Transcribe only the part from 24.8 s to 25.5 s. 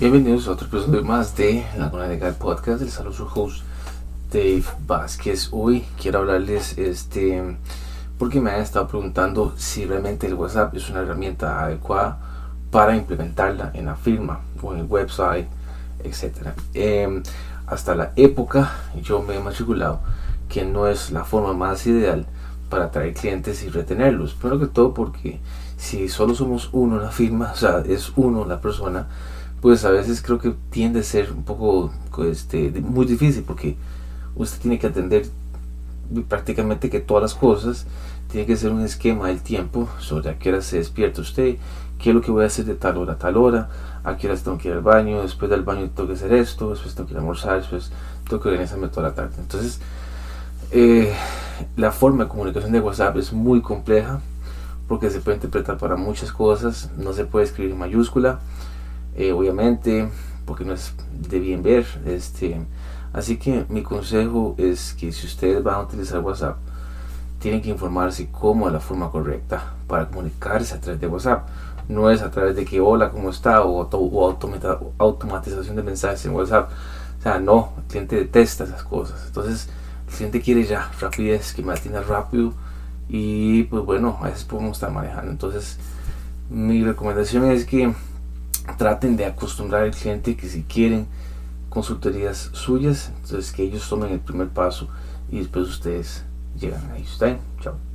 porque